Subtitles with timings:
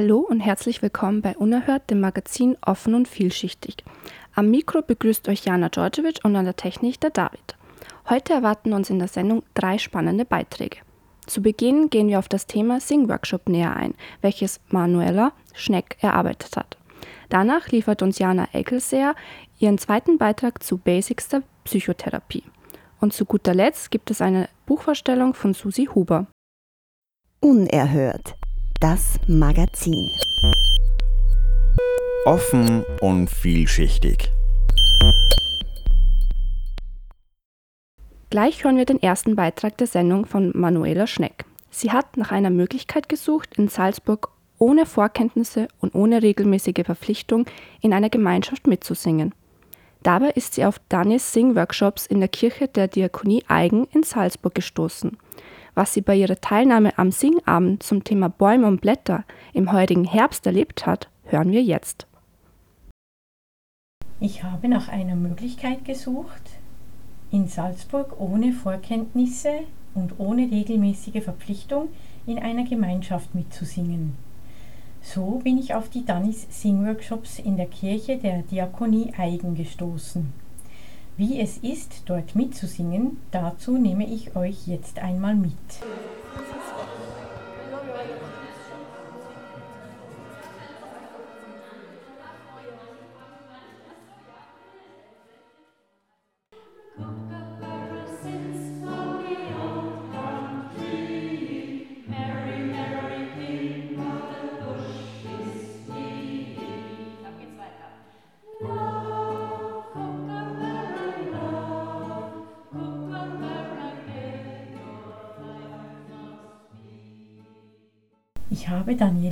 [0.00, 3.78] Hallo und herzlich willkommen bei Unerhört, dem Magazin Offen und Vielschichtig.
[4.32, 7.56] Am Mikro begrüßt euch Jana Djordjevic und an der Technik der David.
[8.08, 10.76] Heute erwarten uns in der Sendung drei spannende Beiträge.
[11.26, 16.56] Zu Beginn gehen wir auf das Thema Sing Workshop näher ein, welches Manuela Schneck erarbeitet
[16.56, 16.76] hat.
[17.28, 19.16] Danach liefert uns Jana Eckelseer
[19.58, 22.44] ihren zweiten Beitrag zu Basics der Psychotherapie.
[23.00, 26.28] Und zu guter Letzt gibt es eine Buchvorstellung von Susi Huber.
[27.40, 28.37] Unerhört.
[28.80, 30.08] Das Magazin.
[32.24, 34.30] Offen und vielschichtig.
[38.30, 41.44] Gleich hören wir den ersten Beitrag der Sendung von Manuela Schneck.
[41.70, 47.46] Sie hat nach einer Möglichkeit gesucht, in Salzburg ohne Vorkenntnisse und ohne regelmäßige Verpflichtung
[47.80, 49.34] in einer Gemeinschaft mitzusingen.
[50.04, 55.16] Dabei ist sie auf Danis Sing-Workshops in der Kirche der Diakonie Eigen in Salzburg gestoßen.
[55.74, 60.46] Was sie bei ihrer Teilnahme am Singabend zum Thema Bäume und Blätter im heurigen Herbst
[60.46, 62.06] erlebt hat, hören wir jetzt.
[64.20, 66.42] Ich habe nach einer Möglichkeit gesucht,
[67.30, 69.60] in Salzburg ohne Vorkenntnisse
[69.94, 71.88] und ohne regelmäßige Verpflichtung
[72.26, 74.16] in einer Gemeinschaft mitzusingen.
[75.00, 80.32] So bin ich auf die Danis Singworkshops in der Kirche der Diakonie Eigen gestoßen.
[81.18, 85.50] Wie es ist, dort mitzusingen, dazu nehme ich euch jetzt einmal mit.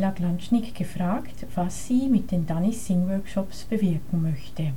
[0.07, 4.73] Daniela Glanschnick gefragt, was sie mit den Danis Sing Workshops bewirken möchte.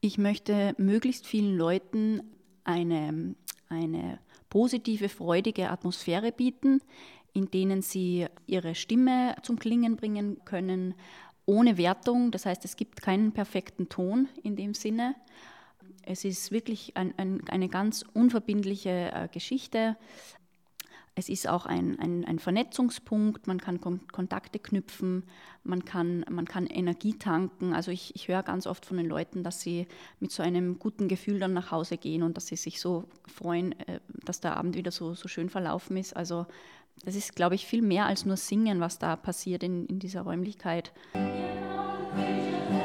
[0.00, 2.22] Ich möchte möglichst vielen Leuten
[2.64, 3.34] eine,
[3.68, 4.18] eine
[4.48, 6.80] positive, freudige Atmosphäre bieten,
[7.32, 10.94] in denen sie ihre Stimme zum Klingen bringen können,
[11.46, 12.32] ohne Wertung.
[12.32, 15.14] Das heißt, es gibt keinen perfekten Ton in dem Sinne.
[16.04, 19.96] Es ist wirklich ein, ein, eine ganz unverbindliche äh, Geschichte.
[21.14, 25.24] Es ist auch ein, ein, ein Vernetzungspunkt, man kann Kon Kontakte knüpfen,
[25.62, 27.74] man kann, man kann Energie tanken.
[27.74, 29.86] Also ich, ich höre ganz oft von den Leuten, dass sie
[30.20, 33.78] mit so einem guten Gefühl dann nach Hause gehen und dass sie sich so freuen,
[33.80, 36.16] äh, dass der Abend wieder so, so schön verlaufen ist.
[36.16, 36.46] Also
[37.04, 40.22] das ist, glaube ich, viel mehr als nur Singen, was da passiert in, in dieser
[40.22, 40.92] Räumlichkeit.
[41.14, 42.81] Ja,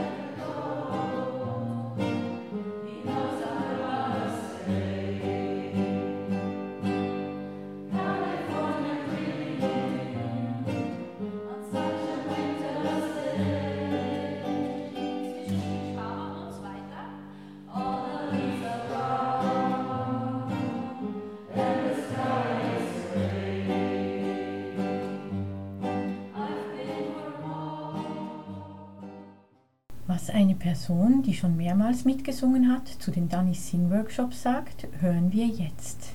[30.30, 35.46] Eine Person, die schon mehrmals mitgesungen hat, zu den Danny Sing Workshops sagt, hören wir
[35.46, 36.14] jetzt.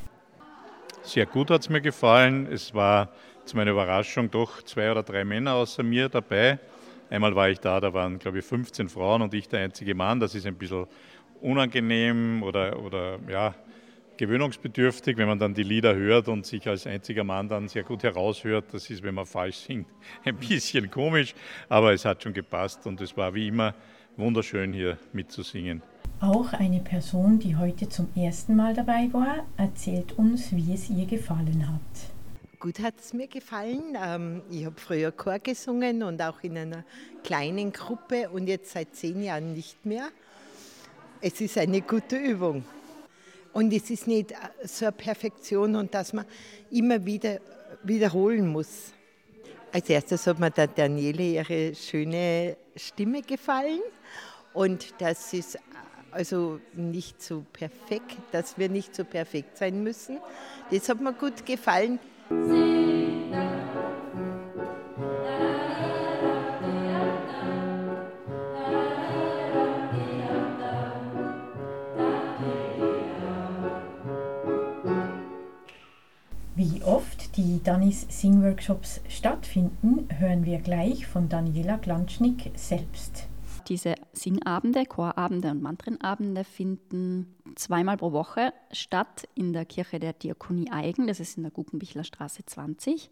[1.03, 2.47] Sehr gut hat es mir gefallen.
[2.51, 3.11] Es war
[3.45, 6.59] zu meiner Überraschung doch zwei oder drei Männer außer mir dabei.
[7.11, 10.21] Einmal war ich da, da waren glaube ich 15 Frauen und ich der einzige Mann.
[10.21, 10.87] Das ist ein bisschen
[11.41, 13.55] unangenehm oder, oder ja,
[14.17, 18.03] gewöhnungsbedürftig, wenn man dann die Lieder hört und sich als einziger Mann dann sehr gut
[18.03, 18.67] heraushört.
[18.73, 19.89] Das ist, wenn man falsch singt,
[20.25, 21.35] ein bisschen komisch,
[21.69, 23.75] aber es hat schon gepasst und es war wie immer
[24.17, 25.83] wunderschön hier mitzusingen.
[26.21, 31.07] Auch eine Person, die heute zum ersten Mal dabei war, erzählt uns, wie es ihr
[31.07, 32.61] gefallen hat.
[32.61, 33.97] Gut hat es mir gefallen.
[34.01, 36.85] Ähm, ich habe früher Chor gesungen und auch in einer
[37.25, 40.09] kleinen Gruppe und jetzt seit zehn Jahren nicht mehr.
[41.21, 42.65] Es ist eine gute Übung.
[43.53, 44.33] Und es ist nicht
[44.65, 46.25] so eine Perfektion und dass man
[46.71, 47.41] immer wieder
[47.83, 48.93] wiederholen muss.
[49.73, 53.81] Als erstes hat mir der Daniele ihre schöne Stimme gefallen
[54.53, 55.59] und dass es
[56.11, 60.19] Also nicht so perfekt, dass wir nicht so perfekt sein müssen.
[60.71, 61.99] Das hat mir gut gefallen.
[62.29, 63.62] Wie
[77.43, 83.27] die Danis Sing-Workshops stattfinden, hören wir gleich von Daniela Glanschnick selbst.
[83.67, 90.71] Diese Singabende, Chorabende und Mantrenabende finden zweimal pro Woche statt in der Kirche der Diakonie
[90.71, 93.11] Eigen, das ist in der Guggenbichler Straße 20.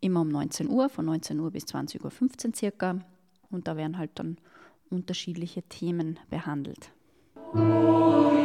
[0.00, 3.00] Immer um 19 Uhr, von 19 Uhr bis 20.15 Uhr circa.
[3.50, 4.38] Und da werden halt dann
[4.88, 6.90] unterschiedliche Themen behandelt.
[7.54, 8.37] Die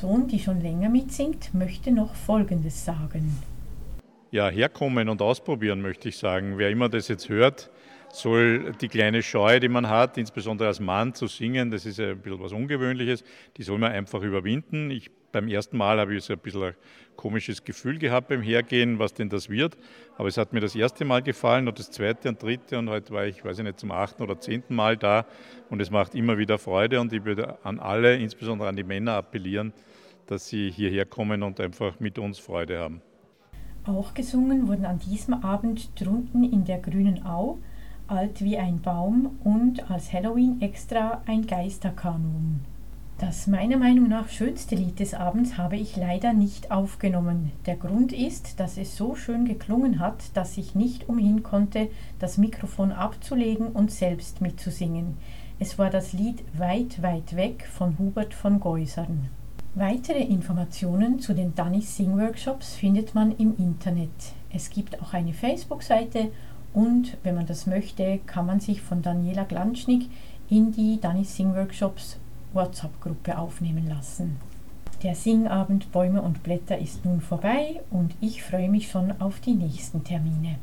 [0.00, 3.36] Person, die schon länger mitsingt, möchte noch Folgendes sagen.
[4.30, 6.56] Ja, herkommen und ausprobieren möchte ich sagen.
[6.56, 7.70] Wer immer das jetzt hört,
[8.10, 12.18] soll die kleine Scheu, die man hat, insbesondere als Mann zu singen, das ist ein
[12.18, 13.24] bisschen was Ungewöhnliches,
[13.58, 14.90] die soll man einfach überwinden.
[14.90, 16.74] Ich, beim ersten Mal habe ich so ein bisschen ein
[17.16, 19.76] komisches Gefühl gehabt beim Hergehen, was denn das wird.
[20.16, 23.12] Aber es hat mir das erste Mal gefallen und das zweite und dritte und heute
[23.12, 25.26] war ich, weiß ich nicht, zum achten oder zehnten Mal da
[25.68, 29.12] und es macht immer wieder Freude und ich würde an alle, insbesondere an die Männer
[29.12, 29.74] appellieren,
[30.30, 33.02] dass sie hierher kommen und einfach mit uns Freude haben.
[33.84, 37.58] Auch gesungen wurden an diesem Abend drunten in der grünen Au,
[38.06, 42.60] alt wie ein Baum und als Halloween extra ein Geisterkanon.
[43.18, 47.52] Das meiner Meinung nach schönste Lied des Abends habe ich leider nicht aufgenommen.
[47.66, 51.88] Der Grund ist, dass es so schön geklungen hat, dass ich nicht umhin konnte,
[52.18, 55.18] das Mikrofon abzulegen und selbst mitzusingen.
[55.58, 59.28] Es war das Lied Weit, weit weg von Hubert von Geusern.
[59.76, 64.10] Weitere Informationen zu den Danis Sing Workshops findet man im Internet.
[64.52, 66.32] Es gibt auch eine Facebook-Seite
[66.74, 70.08] und wenn man das möchte, kann man sich von Daniela Glanschnick
[70.48, 72.18] in die Danis Sing Workshops
[72.52, 74.38] WhatsApp-Gruppe aufnehmen lassen.
[75.04, 79.54] Der Singabend Bäume und Blätter ist nun vorbei und ich freue mich schon auf die
[79.54, 80.58] nächsten Termine.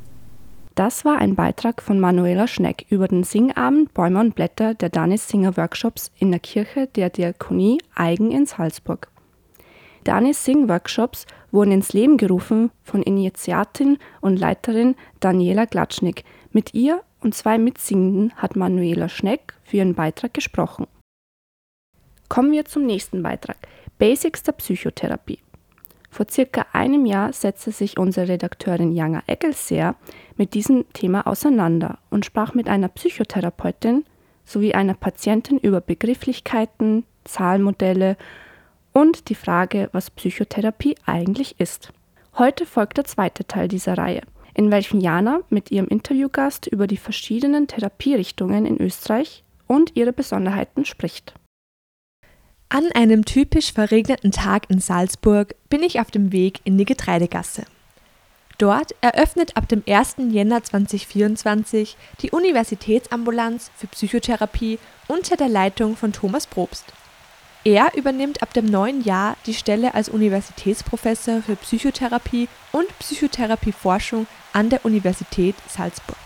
[0.78, 5.28] Das war ein Beitrag von Manuela Schneck über den Singabend Bäume und Blätter der Danis
[5.28, 9.10] Singer Workshops in der Kirche der Diakonie Eigen in Salzburg.
[10.04, 16.22] Danis Sing Workshops wurden ins Leben gerufen von Initiatin und Leiterin Daniela Glatschnik.
[16.52, 20.86] Mit ihr und zwei Mitsingenden hat Manuela Schneck für ihren Beitrag gesprochen.
[22.28, 23.56] Kommen wir zum nächsten Beitrag.
[23.98, 25.40] Basics der Psychotherapie.
[26.10, 29.94] Vor circa einem Jahr setzte sich unsere Redakteurin Janga Eggelseer
[30.36, 34.04] mit diesem Thema auseinander und sprach mit einer Psychotherapeutin
[34.44, 38.16] sowie einer Patientin über Begrifflichkeiten, Zahlmodelle
[38.92, 41.92] und die Frage, was Psychotherapie eigentlich ist.
[42.36, 44.22] Heute folgt der zweite Teil dieser Reihe,
[44.54, 50.84] in welchem Jana mit ihrem Interviewgast über die verschiedenen Therapierichtungen in Österreich und ihre Besonderheiten
[50.84, 51.34] spricht.
[52.70, 57.64] An einem typisch verregneten Tag in Salzburg bin ich auf dem Weg in die Getreidegasse.
[58.58, 60.16] Dort eröffnet ab dem 1.
[60.28, 66.84] Jänner 2024 die Universitätsambulanz für Psychotherapie unter der Leitung von Thomas Probst.
[67.64, 74.68] Er übernimmt ab dem neuen Jahr die Stelle als Universitätsprofessor für Psychotherapie und Psychotherapieforschung an
[74.68, 76.18] der Universität Salzburg.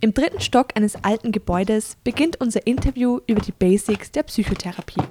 [0.00, 5.02] Im dritten Stock eines alten Gebäudes beginnt unser Interview über die Basics der Psychotherapie.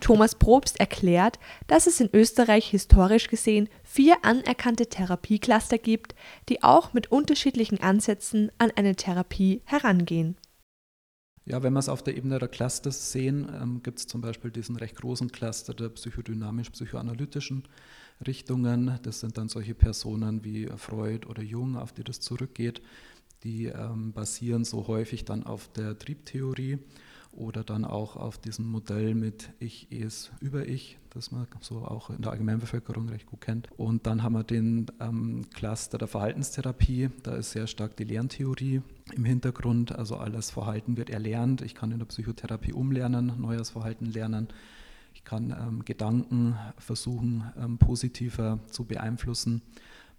[0.00, 6.14] Thomas Probst erklärt, dass es in Österreich historisch gesehen vier anerkannte Therapiecluster gibt,
[6.48, 10.36] die auch mit unterschiedlichen Ansätzen an eine Therapie herangehen.
[11.46, 14.50] Ja, wenn wir es auf der Ebene der Clusters sehen, ähm, gibt es zum Beispiel
[14.50, 17.64] diesen recht großen Cluster der psychodynamisch-psychoanalytischen
[18.26, 18.98] Richtungen.
[19.02, 22.80] Das sind dann solche Personen wie Freud oder Jung, auf die das zurückgeht.
[23.42, 26.78] Die ähm, basieren so häufig dann auf der Triebtheorie
[27.36, 32.22] oder dann auch auf diesem Modell mit Ich, Es, Über-Ich, das man so auch in
[32.22, 33.68] der Allgemeinbevölkerung recht gut kennt.
[33.76, 38.82] Und dann haben wir den ähm, Cluster der Verhaltenstherapie, da ist sehr stark die Lerntheorie
[39.12, 41.62] im Hintergrund, also alles Verhalten wird erlernt.
[41.62, 44.48] Ich kann in der Psychotherapie umlernen, neues Verhalten lernen.
[45.14, 49.62] Ich kann ähm, Gedanken versuchen, ähm, positiver zu beeinflussen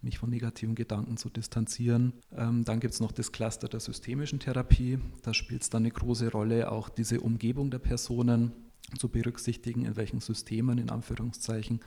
[0.02, 2.14] mich von negativen Gedanken zu distanzieren.
[2.36, 5.00] Ähm, dann gibt es noch das Cluster der systemischen Therapie.
[5.24, 8.52] Da spielt es dann eine große Rolle, auch diese Umgebung der Personen
[8.98, 11.80] zu berücksichtigen, in welchen Systemen, in Anführungszeichen,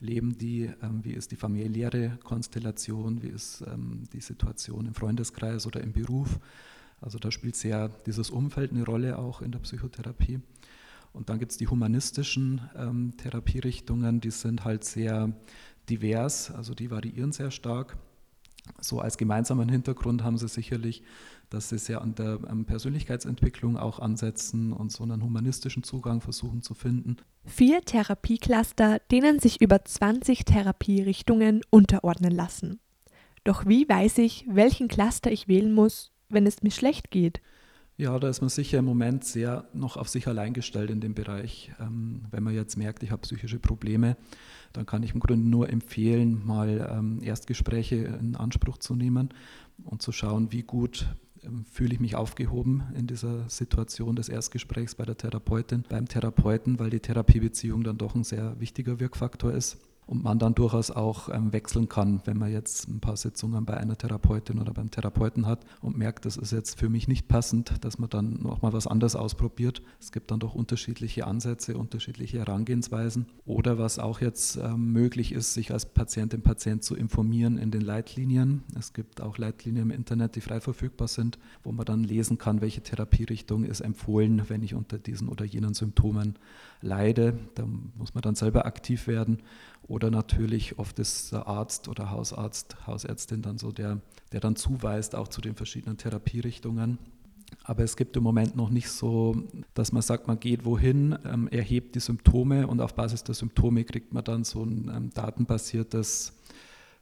[0.00, 5.66] leben die, ähm, wie ist die familiäre Konstellation, wie ist ähm, die Situation im Freundeskreis
[5.66, 6.38] oder im Beruf.
[7.00, 10.40] Also da spielt sehr dieses Umfeld eine Rolle auch in der Psychotherapie.
[11.12, 15.32] Und dann gibt es die humanistischen ähm, Therapierichtungen, die sind halt sehr
[15.88, 17.96] divers, also die variieren sehr stark.
[18.80, 21.02] So als gemeinsamen Hintergrund haben sie sicherlich,
[21.50, 26.74] dass sie sehr an der Persönlichkeitsentwicklung auch ansetzen und so einen humanistischen Zugang versuchen zu
[26.74, 27.16] finden.
[27.44, 32.80] Vier Therapiecluster, denen sich über 20 Therapierichtungen unterordnen lassen.
[33.44, 37.40] Doch wie weiß ich, welchen Cluster ich wählen muss, wenn es mir schlecht geht?
[38.02, 41.14] Ja, da ist man sicher im Moment sehr noch auf sich allein gestellt in dem
[41.14, 41.70] Bereich.
[41.78, 44.16] Ähm, wenn man jetzt merkt, ich habe psychische Probleme,
[44.72, 49.28] dann kann ich im Grunde nur empfehlen, mal ähm, Erstgespräche in Anspruch zu nehmen
[49.84, 54.96] und zu schauen, wie gut ähm, fühle ich mich aufgehoben in dieser Situation des Erstgesprächs
[54.96, 59.78] bei der Therapeutin, beim Therapeuten, weil die Therapiebeziehung dann doch ein sehr wichtiger Wirkfaktor ist
[60.06, 63.76] und man dann durchaus auch ähm, wechseln kann, wenn man jetzt ein paar Sitzungen bei
[63.76, 67.84] einer Therapeutin oder beim Therapeuten hat und merkt, das ist jetzt für mich nicht passend,
[67.84, 69.82] dass man dann nochmal was anderes ausprobiert.
[70.00, 75.54] Es gibt dann doch unterschiedliche Ansätze, unterschiedliche Herangehensweisen oder was auch jetzt ähm, möglich ist,
[75.54, 78.64] sich als Patientin, Patient zu informieren in den Leitlinien.
[78.78, 82.60] Es gibt auch Leitlinien im Internet, die frei verfügbar sind, wo man dann lesen kann,
[82.60, 86.34] welche Therapierichtung ist empfohlen, wenn ich unter diesen oder jenen Symptomen
[86.80, 87.38] leide.
[87.54, 87.64] Da
[87.96, 89.38] muss man dann selber aktiv werden
[89.88, 94.00] oder natürlich oft ist der Arzt oder Hausarzt, Hausärztin dann so, der,
[94.32, 96.98] der dann zuweist auch zu den verschiedenen Therapierichtungen.
[97.64, 99.36] Aber es gibt im Moment noch nicht so,
[99.74, 103.84] dass man sagt, man geht wohin, ähm, erhebt die Symptome und auf Basis der Symptome
[103.84, 106.32] kriegt man dann so ein ähm, datenbasiertes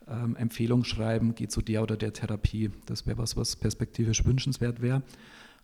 [0.08, 2.70] ähm, Empfehlungsschreiben, geht zu der oder der Therapie.
[2.86, 5.02] Das wäre was, was perspektivisch wünschenswert wäre.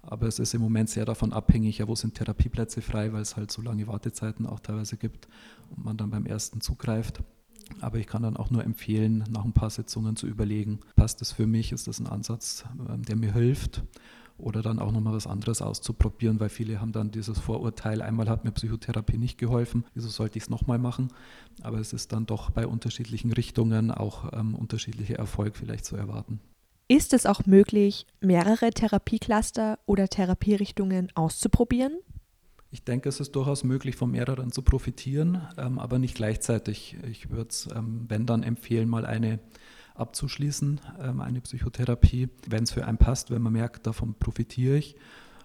[0.06, 3.36] Aber es ist im Moment sehr davon abhängig, ja, wo sind Therapieplätze frei, weil es
[3.36, 5.28] halt so lange Wartezeiten auch teilweise gibt
[5.70, 7.22] und man dann beim ersten zugreift.
[7.80, 11.32] Aber ich kann dann auch nur empfehlen, nach ein paar Sitzungen zu überlegen, passt das
[11.32, 13.82] für mich, ist das ein Ansatz, ähm, der mir hilft
[14.38, 18.44] oder dann auch nochmal was anderes auszuprobieren, weil viele haben dann dieses Vorurteil, einmal hat
[18.44, 21.08] mir Psychotherapie nicht geholfen, wieso sollte ich es nochmal machen?
[21.62, 26.40] Aber es ist dann doch bei unterschiedlichen Richtungen auch ähm, unterschiedlicher Erfolg vielleicht zu erwarten.
[26.88, 31.98] Ist es auch möglich, mehrere Therapiecluster oder Therapierichtungen auszuprobieren?
[32.70, 36.96] Ich denke, es ist durchaus möglich, von mehreren zu profitieren, ähm, aber nicht gleichzeitig.
[37.10, 39.40] Ich würde es, ähm, wenn dann, empfehlen, mal eine
[39.96, 44.94] abzuschließen, ähm, eine Psychotherapie, wenn es für einen passt, wenn man merkt, davon profitiere ich.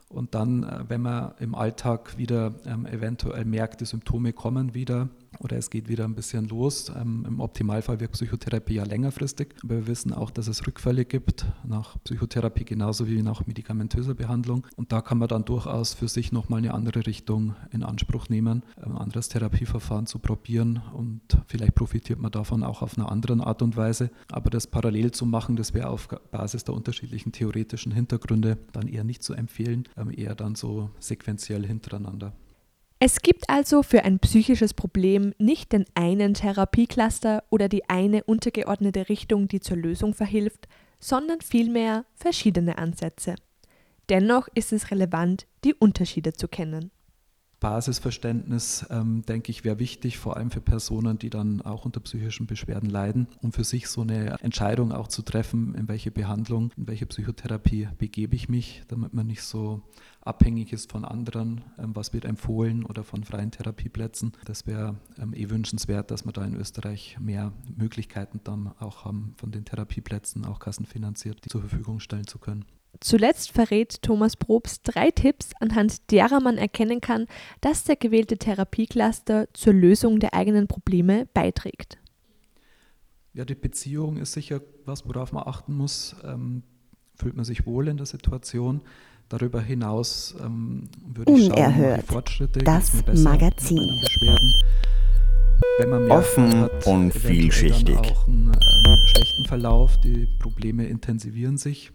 [0.09, 5.09] Und dann, äh, wenn man im Alltag wieder ähm, eventuell merkt, die Symptome kommen wieder,
[5.39, 6.91] oder es geht wieder ein bisschen los.
[6.95, 11.45] Ähm, Im Optimalfall wirkt Psychotherapie ja längerfristig, aber wir wissen auch, dass es Rückfälle gibt
[11.65, 14.67] nach Psychotherapie genauso wie nach medikamentöser Behandlung.
[14.75, 18.63] Und da kann man dann durchaus für sich nochmal eine andere Richtung in Anspruch nehmen,
[18.75, 23.61] ein anderes Therapieverfahren zu probieren und vielleicht profitiert man davon auch auf einer anderen Art
[23.61, 24.11] und Weise.
[24.31, 29.03] Aber das parallel zu machen, das wäre auf Basis der unterschiedlichen theoretischen Hintergründe dann eher
[29.03, 32.33] nicht zu empfehlen, ähm, eher dann so sequenziell hintereinander.
[33.03, 39.09] Es gibt also für ein psychisches Problem nicht den einen Therapiecluster oder die eine untergeordnete
[39.09, 40.67] Richtung, die zur Lösung verhilft,
[40.99, 43.33] sondern vielmehr verschiedene Ansätze.
[44.09, 46.91] Dennoch ist es relevant, die Unterschiede zu kennen.
[47.61, 52.47] Basisverständnis, ähm, denke ich, wäre wichtig, vor allem für Personen, die dann auch unter psychischen
[52.47, 56.87] Beschwerden leiden, um für sich so eine Entscheidung auch zu treffen, in welche Behandlung, in
[56.87, 59.83] welche Psychotherapie begebe ich mich, damit man nicht so
[60.21, 64.33] abhängig ist von anderen, ähm, was wird empfohlen oder von freien Therapieplätzen.
[64.43, 69.35] Das wäre ähm, eh wünschenswert, dass wir da in Österreich mehr Möglichkeiten dann auch haben,
[69.37, 72.65] von den Therapieplätzen auch kassenfinanziert zur Verfügung stellen zu können.
[72.99, 77.25] Zuletzt verrät Thomas Probst drei Tipps, anhand derer man erkennen kann,
[77.61, 81.97] dass der gewählte Therapiecluster zur Lösung der eigenen Probleme beiträgt.
[83.33, 86.15] Ja, die Beziehung ist sicher was, worauf man achten muss.
[86.23, 86.63] Ähm,
[87.15, 88.81] fühlt man sich wohl in der Situation?
[89.29, 92.01] Darüber hinaus ähm, würde ich Unerhört.
[92.01, 92.93] schauen, Fortschritte das
[93.23, 93.79] Magazin.
[95.79, 97.97] Wenn man merkt, Offen hat und vielschichtig.
[97.97, 101.93] auch einen ähm, schlechten Verlauf, die Probleme intensivieren sich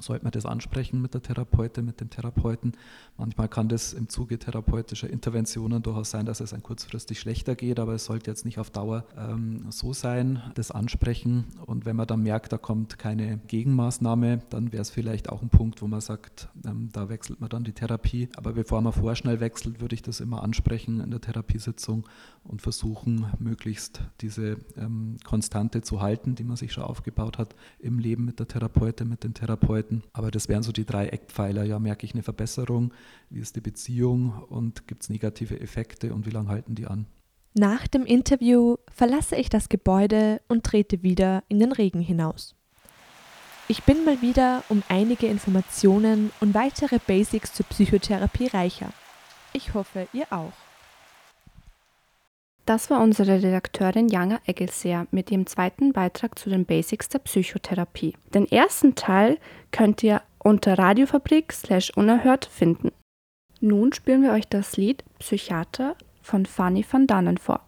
[0.00, 2.72] sollte man das ansprechen mit der Therapeutin, mit dem Therapeuten.
[3.16, 7.78] Manchmal kann das im Zuge therapeutischer Interventionen durchaus sein, dass es ein kurzfristig schlechter geht,
[7.78, 11.44] aber es sollte jetzt nicht auf Dauer ähm, so sein, das ansprechen.
[11.66, 15.48] Und wenn man dann merkt, da kommt keine Gegenmaßnahme, dann wäre es vielleicht auch ein
[15.48, 18.28] Punkt, wo man sagt, ähm, da wechselt man dann die Therapie.
[18.36, 22.06] Aber bevor man vorschnell wechselt, würde ich das immer ansprechen in der Therapiesitzung
[22.44, 27.98] und versuchen, möglichst diese ähm, Konstante zu halten, die man sich schon aufgebaut hat im
[27.98, 29.83] Leben mit der Therapeutin, mit den Therapeuten.
[30.12, 31.64] Aber das wären so die drei Eckpfeiler.
[31.64, 32.92] Ja, merke ich eine Verbesserung?
[33.30, 34.44] Wie ist die Beziehung?
[34.48, 37.06] Und gibt es negative Effekte und wie lange halten die an?
[37.54, 42.56] Nach dem Interview verlasse ich das Gebäude und trete wieder in den Regen hinaus.
[43.68, 48.92] Ich bin mal wieder um einige Informationen und weitere Basics zur Psychotherapie reicher.
[49.52, 50.52] Ich hoffe, ihr auch.
[52.66, 58.14] Das war unsere Redakteurin Jana Eggelseer mit ihrem zweiten Beitrag zu den Basics der Psychotherapie.
[58.32, 59.38] Den ersten Teil
[59.70, 61.52] könnt ihr unter Radiofabrik
[61.94, 62.92] unerhört finden.
[63.60, 67.63] Nun spielen wir euch das Lied Psychiater von Fanny van Dannen vor.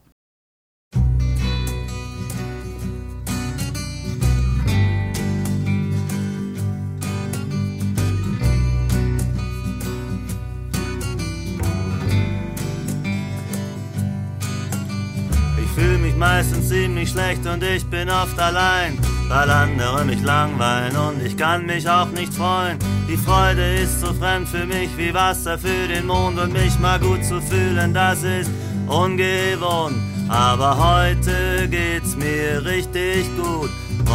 [16.16, 21.66] Meistens ziemlich schlecht und ich bin oft allein, weil andere mich langweilen und ich kann
[21.66, 22.78] mich auch nicht freuen.
[23.08, 26.99] Die Freude ist so fremd für mich wie Wasser für den Mond und mich mal
[26.99, 28.50] gut zu fühlen, das ist
[28.87, 29.96] ungewohnt.
[30.28, 33.70] Aber heute geht's mir richtig gut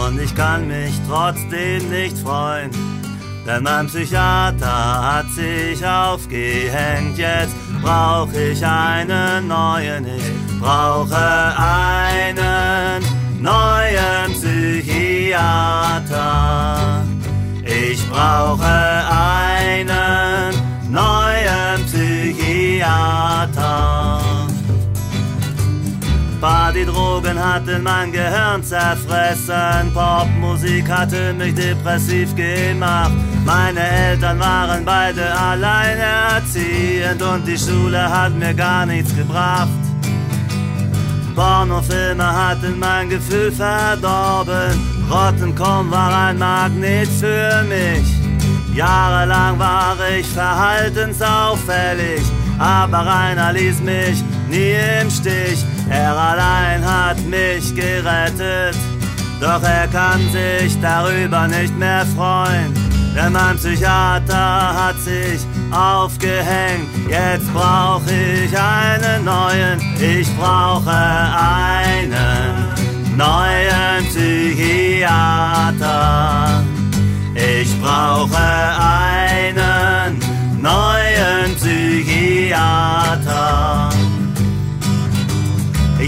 [0.06, 2.70] und ich kann mich trotzdem nicht freuen.
[3.46, 11.51] Denn mein Psychiater hat sich aufgehängt, jetzt brauch ich einen neuen, ich brauche
[27.52, 33.12] Hatten mein Gehirn zerfressen, Popmusik hatte mich depressiv gemacht.
[33.46, 39.68] Meine Eltern waren beide alleinerziehend und die Schule hat mir gar nichts gebracht.
[41.36, 44.80] Pornofilme hatten mein Gefühl verdorben,
[45.12, 48.08] Rottenkomm war ein Magnet für mich.
[48.74, 52.22] Jahrelang war ich verhaltensauffällig,
[52.58, 55.66] aber Rainer ließ mich nie im Stich.
[55.92, 58.78] Er allein hat mich gerettet,
[59.42, 62.74] doch er kann sich darüber nicht mehr freuen.
[63.14, 72.72] Denn mein Psychiater hat sich aufgehängt, jetzt brauch ich einen neuen, ich brauche einen
[73.18, 75.02] neuen Psychiater.
[77.36, 80.20] Ich brauche einen
[80.62, 82.92] neuen Psychiater.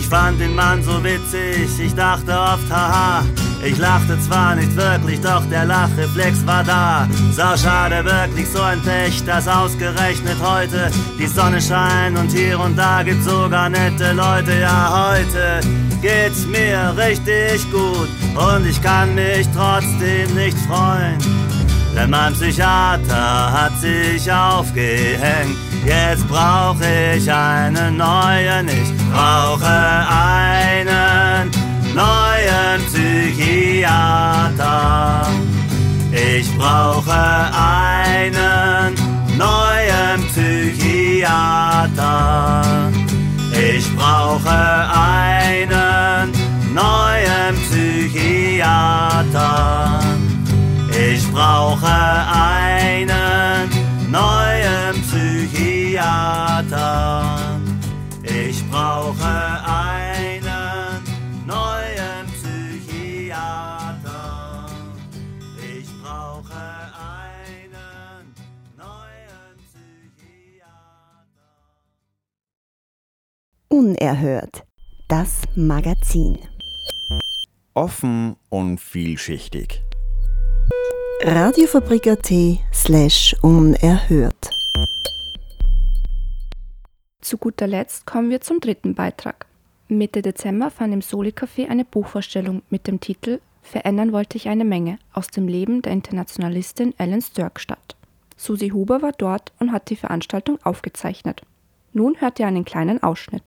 [0.03, 3.23] Ich fand den Mann so witzig, ich dachte oft, haha.
[3.63, 7.07] Ich lachte zwar nicht wirklich, doch der Lachreflex war da.
[7.31, 12.77] Sau schade, wirklich so ein Pech, dass ausgerechnet heute die Sonne scheint und hier und
[12.77, 14.59] da gibt's sogar nette Leute.
[14.59, 15.61] Ja, heute
[16.01, 21.17] geht's mir richtig gut und ich kann mich trotzdem nicht freuen.
[21.95, 25.72] Denn mein Psychiater hat sich aufgehängt.
[25.85, 31.51] Jetzt brauche ich einen neuen, ich brauche einen
[31.93, 33.83] neuen Psychiater.
[36.11, 38.95] Ich brauche einen
[39.37, 41.81] neuen Psychiater.
[43.51, 46.31] Ich brauche einen
[46.73, 48.89] neuen Psychiater.
[50.91, 53.69] Ich brauche einen
[54.09, 54.62] neuen
[56.63, 57.59] Psychiater.
[58.23, 59.25] Ich brauche
[59.65, 60.43] einen
[61.45, 62.25] neuen
[63.21, 63.85] Psychiater.
[65.57, 68.33] Ich brauche einen
[68.77, 70.71] neuen Psychiater.
[73.69, 74.63] Unerhört.
[75.09, 76.39] Das Magazin.
[77.73, 79.83] Offen und vielschichtig.
[81.23, 82.31] Radiofabrik.at
[82.73, 84.52] slash unerhört.
[87.23, 89.45] Zu guter Letzt kommen wir zum dritten Beitrag.
[89.87, 94.99] Mitte Dezember fand im Soli-Café eine Buchvorstellung mit dem Titel Verändern wollte ich eine Menge
[95.13, 97.95] aus dem Leben der Internationalistin Ellen Sturck statt.
[98.35, 101.43] Susi Huber war dort und hat die Veranstaltung aufgezeichnet.
[101.93, 103.43] Nun hört ihr einen kleinen Ausschnitt.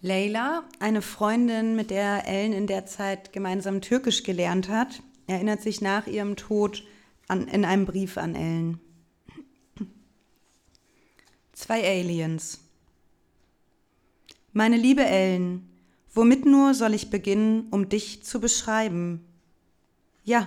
[0.00, 5.80] Leila, eine Freundin, mit der Ellen in der Zeit gemeinsam Türkisch gelernt hat, erinnert sich
[5.80, 6.84] nach ihrem Tod
[7.26, 8.80] an, in einem Brief an Ellen.
[11.52, 12.61] Zwei Aliens.
[14.54, 15.66] Meine liebe Ellen,
[16.12, 19.24] womit nur soll ich beginnen, um dich zu beschreiben?
[20.24, 20.46] Ja,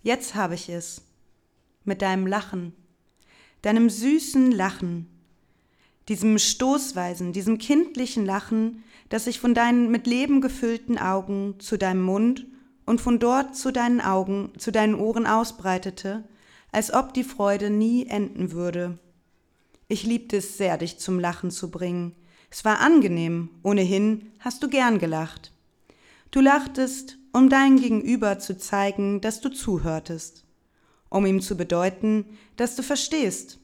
[0.00, 1.02] jetzt habe ich es.
[1.84, 2.72] Mit deinem Lachen,
[3.62, 5.08] deinem süßen Lachen,
[6.08, 12.02] diesem stoßweisen, diesem kindlichen Lachen, das sich von deinen mit Leben gefüllten Augen zu deinem
[12.02, 12.46] Mund
[12.86, 16.22] und von dort zu deinen Augen, zu deinen Ohren ausbreitete,
[16.70, 19.00] als ob die Freude nie enden würde.
[19.88, 22.14] Ich liebte es sehr, dich zum Lachen zu bringen.
[22.52, 25.54] Es war angenehm, ohnehin hast du gern gelacht.
[26.30, 30.44] Du lachtest, um dein Gegenüber zu zeigen, dass du zuhörtest,
[31.08, 33.58] um ihm zu bedeuten, dass du verstehst,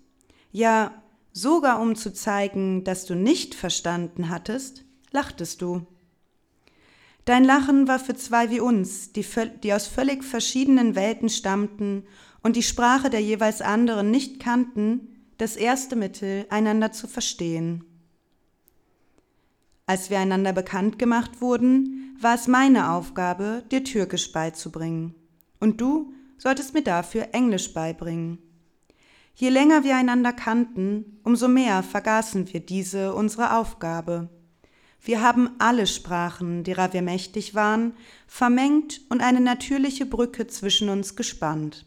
[0.53, 1.03] ja
[1.35, 5.87] sogar um zu zeigen, dass du nicht verstanden hattest, lachtest du.
[7.27, 9.27] Dein Lachen war für zwei wie uns, die,
[9.63, 12.05] die aus völlig verschiedenen Welten stammten
[12.43, 17.85] und die Sprache der jeweils anderen nicht kannten, das erste Mittel, einander zu verstehen.
[19.89, 25.15] Als wir einander bekannt gemacht wurden, war es meine Aufgabe, dir Türkisch beizubringen.
[25.61, 28.37] Und du solltest mir dafür Englisch beibringen.
[29.35, 34.29] Je länger wir einander kannten, umso mehr vergaßen wir diese unsere Aufgabe.
[35.01, 37.95] Wir haben alle Sprachen, derer wir mächtig waren,
[38.27, 41.87] vermengt und eine natürliche Brücke zwischen uns gespannt.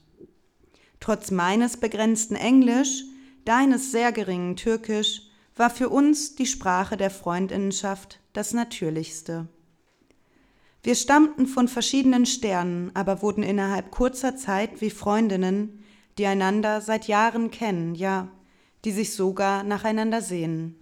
[1.00, 3.04] Trotz meines begrenzten Englisch,
[3.46, 9.48] deines sehr geringen Türkisch, war für uns die Sprache der Freundinnenschaft das Natürlichste.
[10.84, 15.84] Wir stammten von verschiedenen Sternen, aber wurden innerhalb kurzer Zeit wie Freundinnen,
[16.18, 18.30] die einander seit Jahren kennen, ja,
[18.84, 20.76] die sich sogar nacheinander sehen.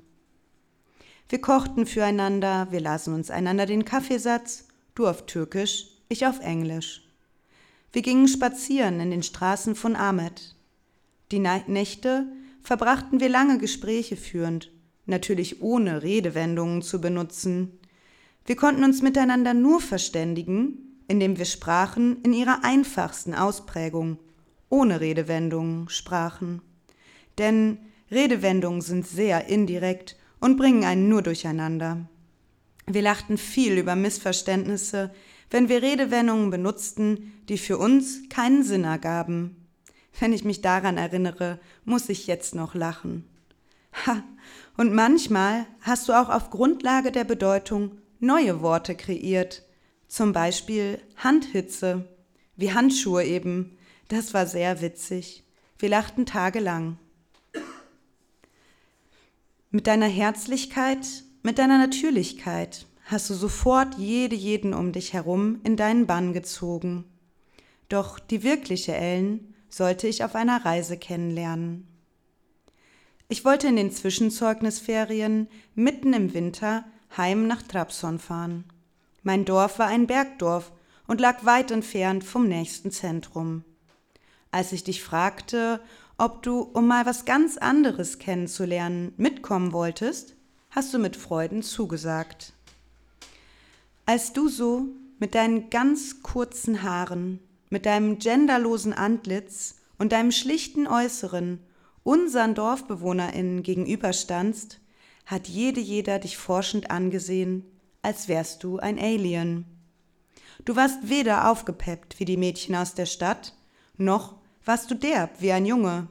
[1.28, 7.08] Wir kochten füreinander, wir lasen uns einander den Kaffeesatz, du auf Türkisch, ich auf Englisch.
[7.92, 10.56] Wir gingen spazieren in den Straßen von Ahmed.
[11.32, 12.26] Die Nächte
[12.62, 14.72] verbrachten wir lange Gespräche führend,
[15.06, 17.80] natürlich ohne Redewendungen zu benutzen.
[18.46, 24.20] Wir konnten uns miteinander nur verständigen, indem wir sprachen in ihrer einfachsten Ausprägung,
[24.70, 26.62] ohne Redewendungen sprachen.
[27.38, 27.80] Denn
[28.12, 32.08] Redewendungen sind sehr indirekt und bringen einen nur durcheinander.
[32.86, 35.12] Wir lachten viel über Missverständnisse,
[35.52, 39.59] wenn wir Redewendungen benutzten, die für uns keinen Sinn ergaben.
[40.20, 43.24] Wenn ich mich daran erinnere, muss ich jetzt noch lachen.
[44.06, 44.22] Ha,
[44.78, 49.64] und manchmal hast du auch auf Grundlage der Bedeutung neue Worte kreiert.
[50.08, 52.08] Zum Beispiel Handhitze,
[52.58, 53.78] wie Handschuhe eben,
[54.10, 55.44] das war sehr witzig.
[55.78, 56.98] Wir lachten tagelang.
[59.72, 61.06] Mit deiner Herzlichkeit,
[61.44, 67.06] mit deiner Natürlichkeit hast du sofort jede jeden um dich herum in deinen Bann gezogen.
[67.88, 71.88] Doch die wirkliche Ellen sollte ich auf einer Reise kennenlernen.
[73.28, 78.66] Ich wollte in den Zwischenzeugnisferien mitten im Winter heim nach Trabzon fahren.
[79.24, 80.72] Mein Dorf war ein Bergdorf
[81.08, 83.64] und lag weit entfernt vom nächsten Zentrum
[84.52, 85.80] als ich dich fragte,
[86.18, 90.36] ob du, um mal was ganz anderes kennenzulernen, mitkommen wolltest,
[90.72, 92.54] hast du mit Freuden zugesagt.
[94.06, 94.88] Als du so
[95.20, 101.60] mit deinen ganz kurzen Haaren, mit deinem genderlosen Antlitz und deinem schlichten Äußeren
[102.04, 104.80] unseren DorfbewohnerInnen gegenüberstandst,
[105.26, 107.66] hat jede jeder dich forschend angesehen,
[108.02, 109.66] als wärst du ein Alien.
[110.66, 113.54] Du warst weder aufgepeppt wie die Mädchen aus der Stadt,
[113.98, 116.08] noch warst du derb wie ein Junge.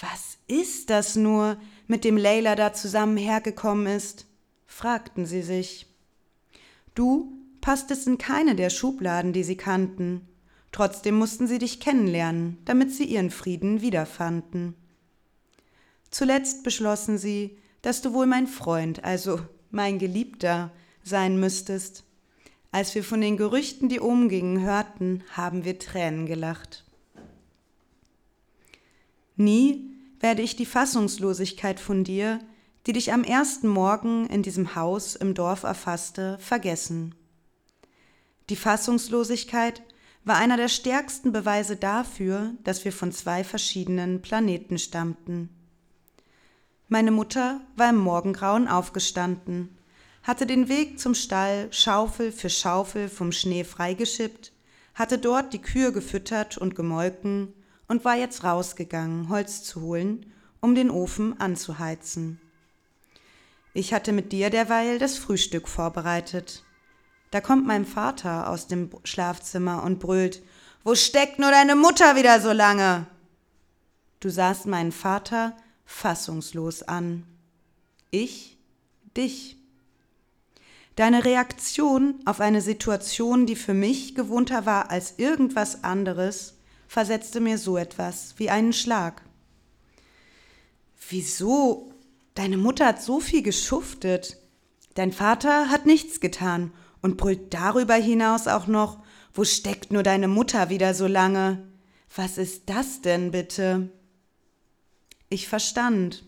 [0.00, 4.26] Was ist das nur, mit dem Leila da zusammen hergekommen ist?
[4.66, 5.86] fragten sie sich.
[6.94, 10.28] Du passtest in keine der Schubladen, die sie kannten.
[10.76, 14.74] Trotzdem mussten sie dich kennenlernen, damit sie ihren Frieden wiederfanden.
[16.10, 20.70] Zuletzt beschlossen sie, dass du wohl mein Freund, also mein Geliebter,
[21.02, 22.04] sein müsstest.
[22.72, 26.84] Als wir von den Gerüchten, die umgingen, hörten, haben wir Tränen gelacht.
[29.36, 32.38] Nie werde ich die Fassungslosigkeit von dir,
[32.86, 37.14] die dich am ersten Morgen in diesem Haus im Dorf erfasste, vergessen.
[38.50, 39.82] Die Fassungslosigkeit
[40.26, 45.48] war einer der stärksten Beweise dafür, dass wir von zwei verschiedenen Planeten stammten.
[46.88, 49.78] Meine Mutter war im Morgengrauen aufgestanden,
[50.24, 54.52] hatte den Weg zum Stall Schaufel für Schaufel vom Schnee freigeschippt,
[54.94, 57.52] hatte dort die Kühe gefüttert und gemolken
[57.86, 60.26] und war jetzt rausgegangen, Holz zu holen,
[60.60, 62.40] um den Ofen anzuheizen.
[63.74, 66.64] Ich hatte mit dir derweil das Frühstück vorbereitet.
[67.36, 70.42] Da kommt mein Vater aus dem Schlafzimmer und brüllt,
[70.84, 73.06] Wo steckt nur deine Mutter wieder so lange?
[74.20, 77.24] Du sahst meinen Vater fassungslos an.
[78.10, 78.56] Ich
[79.18, 79.58] dich.
[80.94, 86.54] Deine Reaktion auf eine Situation, die für mich gewohnter war als irgendwas anderes,
[86.88, 89.20] versetzte mir so etwas wie einen Schlag.
[91.10, 91.92] Wieso?
[92.34, 94.38] Deine Mutter hat so viel geschuftet.
[94.94, 96.72] Dein Vater hat nichts getan
[97.06, 98.98] und brüllt darüber hinaus auch noch,
[99.32, 101.62] wo steckt nur deine Mutter wieder so lange?
[102.16, 103.90] Was ist das denn bitte?
[105.28, 106.24] Ich verstand.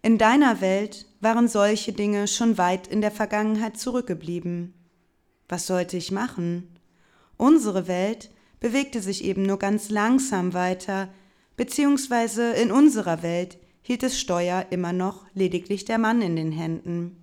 [0.00, 4.72] In deiner Welt waren solche Dinge schon weit in der Vergangenheit zurückgeblieben.
[5.50, 6.78] Was sollte ich machen?
[7.36, 11.10] Unsere Welt bewegte sich eben nur ganz langsam weiter,
[11.58, 17.18] beziehungsweise in unserer Welt hielt das Steuer immer noch lediglich der Mann in den Händen.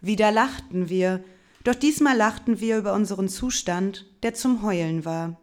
[0.00, 1.22] Wieder lachten wir,
[1.66, 5.40] doch diesmal lachten wir über unseren Zustand, der zum Heulen war.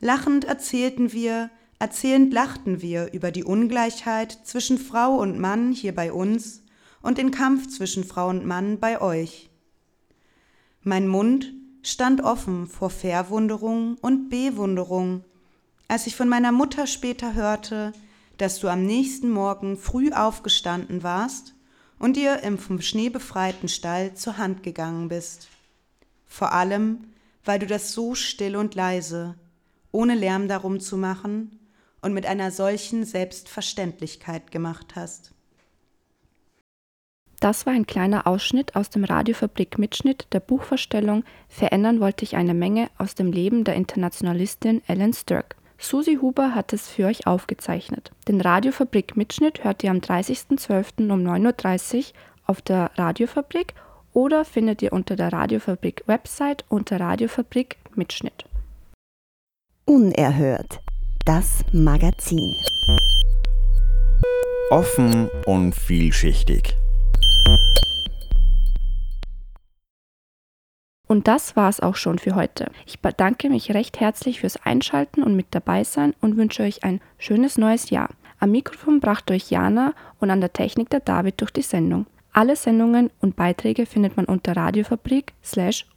[0.00, 6.10] Lachend erzählten wir, erzählend lachten wir über die Ungleichheit zwischen Frau und Mann hier bei
[6.10, 6.62] uns
[7.02, 9.50] und den Kampf zwischen Frau und Mann bei euch.
[10.82, 11.52] Mein Mund
[11.82, 15.24] stand offen vor Verwunderung und Bewunderung,
[15.86, 17.92] als ich von meiner Mutter später hörte,
[18.38, 21.54] dass du am nächsten Morgen früh aufgestanden warst
[22.00, 25.48] und ihr im vom Schnee befreiten Stall zur Hand gegangen bist.
[26.26, 27.04] Vor allem,
[27.44, 29.36] weil du das so still und leise,
[29.92, 31.60] ohne Lärm darum zu machen
[32.00, 35.32] und mit einer solchen Selbstverständlichkeit gemacht hast.
[37.38, 42.90] Das war ein kleiner Ausschnitt aus dem Radiofabrik-Mitschnitt der Buchvorstellung Verändern wollte ich eine Menge
[42.98, 45.56] aus dem Leben der Internationalistin Ellen Stirk.
[45.80, 48.12] Susi Huber hat es für euch aufgezeichnet.
[48.28, 51.10] Den Radiofabrik-Mitschnitt hört ihr am 30.12.
[51.10, 52.04] um 9.30 Uhr
[52.46, 53.74] auf der Radiofabrik
[54.12, 58.44] oder findet ihr unter der Radiofabrik-Website unter Radiofabrik-Mitschnitt.
[59.86, 60.80] Unerhört.
[61.24, 62.54] Das Magazin.
[64.70, 66.76] Offen und vielschichtig.
[71.10, 72.70] Und das war's auch schon für heute.
[72.86, 77.00] Ich bedanke mich recht herzlich fürs Einschalten und mit dabei sein und wünsche euch ein
[77.18, 78.10] schönes neues Jahr.
[78.38, 82.06] Am Mikrofon brachte euch Jana und an der Technik der David durch die Sendung.
[82.32, 85.32] Alle Sendungen und Beiträge findet man unter Radiofabrik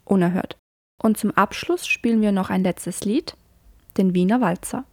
[0.03, 0.57] unerhört.
[0.99, 3.35] Und zum Abschluss spielen wir noch ein letztes Lied,
[3.97, 4.83] den Wiener Walzer.